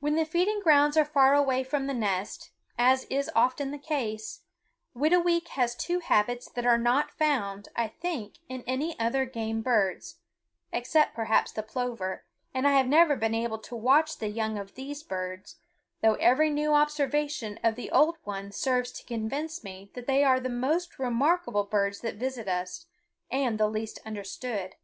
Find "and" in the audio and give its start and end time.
12.52-12.68, 23.30-23.58